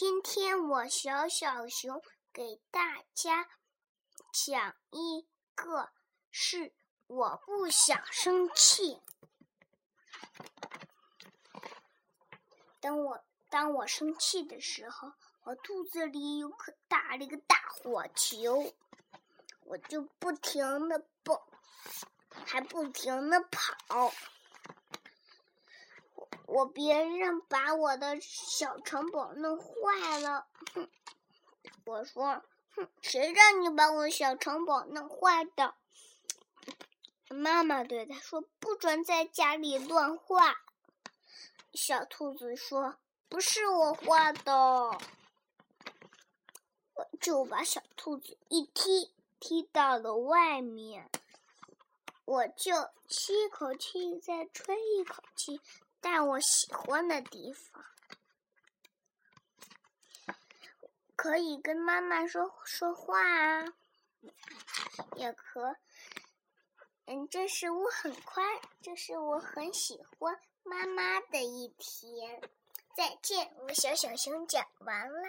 [0.00, 2.00] 今天我小小熊
[2.32, 3.48] 给大家
[4.30, 5.90] 讲一个
[6.30, 6.72] 是
[7.08, 9.02] 我不想生气。
[12.78, 18.72] 等我当我生气的时候，我肚子里有可大了一个大火球，
[19.62, 21.36] 我就不停的蹦，
[22.46, 24.12] 还不停的跑。
[26.48, 30.88] 我别人把我的小城堡弄坏了，哼！
[31.84, 32.42] 我说，
[32.74, 35.74] 哼，谁让你把我的小城堡弄坏的？
[37.28, 40.62] 妈妈对他说：“不准在家里乱画。”
[41.74, 42.96] 小兔子说
[43.28, 44.52] ：“不是我画的。”
[46.96, 51.10] 我就把小兔子一踢，踢到了外面。
[52.24, 52.72] 我就
[53.06, 55.60] 吸一口气，再吹一口气。
[56.00, 57.84] 在我喜欢的地方，
[61.16, 63.64] 可以跟妈妈说说话啊，
[65.16, 65.76] 也可，
[67.06, 68.42] 嗯，这是我很快，
[68.80, 72.40] 这是我很喜欢妈妈的一天。
[72.96, 75.28] 再见，我小小熊讲完啦。